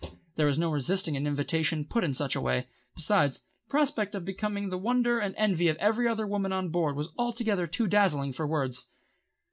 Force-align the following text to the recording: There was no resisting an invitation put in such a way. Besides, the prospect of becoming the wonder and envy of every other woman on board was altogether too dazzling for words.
There 0.35 0.47
was 0.47 0.57
no 0.57 0.71
resisting 0.71 1.15
an 1.15 1.27
invitation 1.27 1.85
put 1.85 2.03
in 2.03 2.15
such 2.15 2.35
a 2.35 2.41
way. 2.41 2.67
Besides, 2.95 3.37
the 3.41 3.69
prospect 3.69 4.15
of 4.15 4.25
becoming 4.25 4.69
the 4.69 4.77
wonder 4.79 5.19
and 5.19 5.35
envy 5.37 5.67
of 5.67 5.77
every 5.77 6.07
other 6.07 6.25
woman 6.25 6.51
on 6.51 6.69
board 6.69 6.95
was 6.95 7.09
altogether 7.19 7.67
too 7.67 7.85
dazzling 7.85 8.33
for 8.33 8.47
words. 8.47 8.87